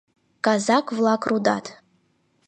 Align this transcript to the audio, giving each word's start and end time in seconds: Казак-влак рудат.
Казак-влак 0.45 1.23
рудат. 1.29 1.65